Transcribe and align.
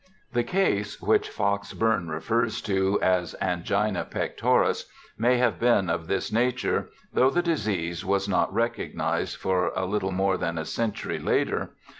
The 0.33 0.43
case 0.43 0.99
which 0.99 1.29
Fox 1.29 1.73
Bourne 1.73 2.07
refers 2.09 2.59
to 2.61 2.99
as 3.03 3.35
angina 3.39 4.03
pec 4.03 4.35
toris 4.35 4.85
may 5.15 5.37
have 5.37 5.59
been 5.59 5.91
of 5.91 6.07
this 6.07 6.31
nature, 6.31 6.89
though 7.13 7.29
the 7.29 7.43
disease 7.43 8.03
was 8.03 8.27
not 8.27 8.51
recognized 8.51 9.37
for 9.37 9.71
a 9.75 9.85
little 9.85 10.09
more 10.11 10.37
than 10.37 10.57
a 10.57 10.65
century 10.65 11.19
later. 11.19 11.75